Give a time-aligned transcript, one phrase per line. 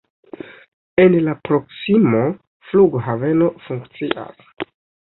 [1.03, 2.23] En la proksimo
[2.71, 4.47] flughaveno funkcias.